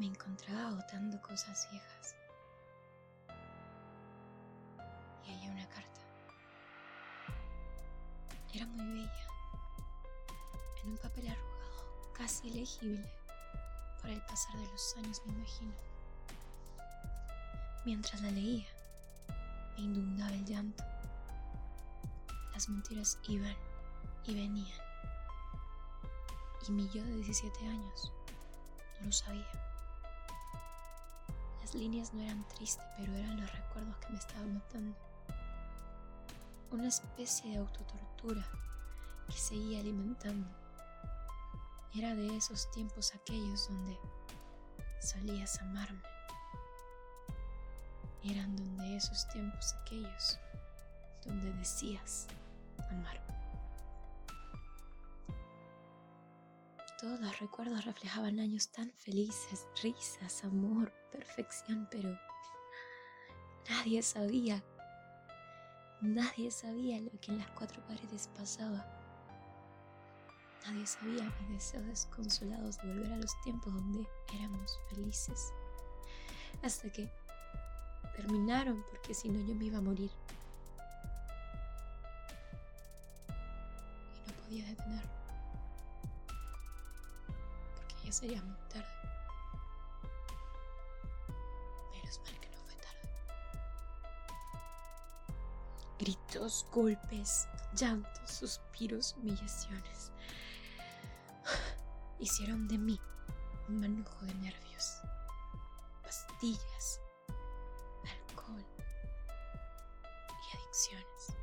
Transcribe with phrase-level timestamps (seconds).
[0.00, 2.16] me encontraba agotando cosas viejas.
[5.26, 6.00] Y hallé una carta.
[8.54, 9.26] Era muy bella,
[10.82, 13.12] en un papel arrugado, casi legible
[14.00, 15.74] por el pasar de los años, me imagino.
[17.84, 18.68] Mientras la leía,
[19.76, 20.82] me inundaba el llanto.
[22.54, 23.56] Las mentiras iban
[24.24, 24.80] y venían.
[26.66, 28.12] Y mi yo de 17 años
[28.98, 29.69] no lo sabía.
[31.70, 34.96] Las líneas no eran tristes, pero eran los recuerdos que me estaban matando.
[36.72, 38.44] Una especie de autotortura
[39.28, 40.50] que seguía alimentando.
[41.94, 43.96] Era de esos tiempos aquellos donde
[45.00, 46.02] solías amarme.
[48.24, 50.40] Eran donde esos tiempos aquellos
[51.24, 52.26] donde decías
[52.90, 53.39] amarme.
[57.00, 62.14] Todos los recuerdos reflejaban años tan felices, risas, amor, perfección, pero
[63.70, 64.62] nadie sabía,
[66.02, 68.84] nadie sabía lo que en las cuatro paredes pasaba.
[70.66, 75.54] Nadie sabía mis deseos desconsolados de volver a los tiempos donde éramos felices.
[76.62, 77.10] Hasta que
[78.14, 80.10] terminaron porque si no yo me iba a morir.
[84.18, 85.29] Y no podía detenerlo
[88.12, 88.86] sería muy tarde.
[91.92, 93.08] Menos mal que no fue tarde.
[95.98, 100.12] Gritos, golpes, llantos, suspiros, humillaciones.
[102.18, 103.00] Hicieron de mí
[103.68, 105.00] un manujo de nervios,
[106.02, 107.00] pastillas,
[108.28, 108.64] alcohol
[110.08, 111.36] y adicciones.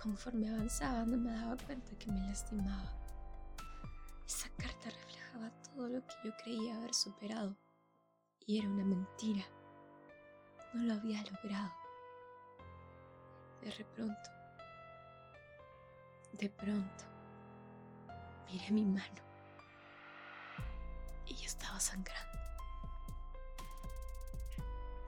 [0.00, 3.00] Conforme avanzaba no me daba cuenta que me lastimaba
[4.30, 7.56] esa carta reflejaba todo lo que yo creía haber superado
[8.46, 9.44] y era una mentira.
[10.72, 11.72] No lo había logrado.
[13.60, 14.30] De pronto,
[16.32, 17.04] de pronto,
[18.46, 19.20] miré mi mano
[21.26, 22.38] y estaba sangrando.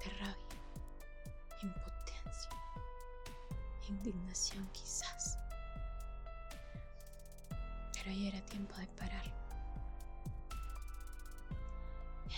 [0.00, 0.58] De rabia,
[1.62, 2.50] impotencia,
[3.88, 5.38] indignación quizás
[8.02, 9.21] pero ya era tiempo de parar.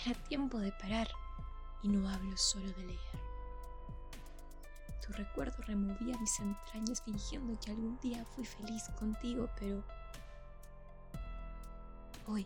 [0.05, 1.07] Era tiempo de parar
[1.81, 2.99] y no hablo solo de leer.
[5.05, 9.83] Tu recuerdo removía mis entrañas fingiendo que algún día fui feliz contigo, pero
[12.27, 12.45] hoy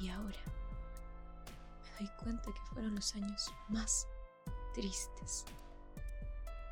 [0.00, 0.38] y ahora
[1.82, 4.06] me doy cuenta que fueron los años más
[4.74, 5.44] tristes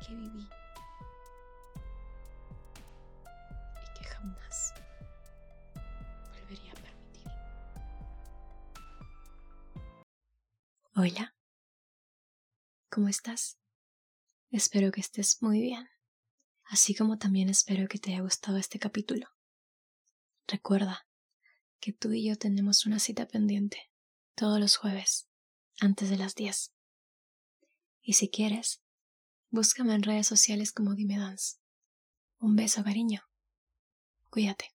[0.05, 0.49] que viví.
[4.17, 4.66] jamás volvería a
[10.99, 11.35] Hola,
[12.89, 13.59] ¿cómo estás?
[14.49, 15.87] Espero que estés muy bien,
[16.63, 19.27] así como también espero que te haya gustado este capítulo.
[20.47, 21.07] Recuerda
[21.79, 23.77] que tú y yo tenemos una cita pendiente
[24.33, 25.29] todos los jueves,
[25.79, 26.73] antes de las 10.
[28.01, 28.81] Y si quieres,
[29.51, 31.57] búscame en redes sociales como Dime Dance.
[32.39, 33.21] Un beso, cariño.
[34.31, 34.76] Cuídate.